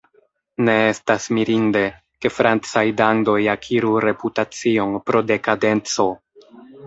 [0.67, 1.81] Ne estas mirinde,
[2.25, 6.09] ke francaj dandoj akiru reputacion pro dekadenco.